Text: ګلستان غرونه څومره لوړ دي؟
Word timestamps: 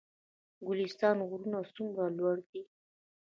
ګلستان 0.67 1.17
غرونه 1.29 1.59
څومره 1.75 2.05
لوړ 2.17 2.37
دي؟ 2.49 2.61